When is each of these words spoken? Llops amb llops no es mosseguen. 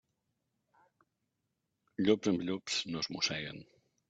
Llops 2.07 2.33
amb 2.33 2.43
llops 2.49 2.81
no 2.95 3.05
es 3.05 3.13
mosseguen. 3.19 3.63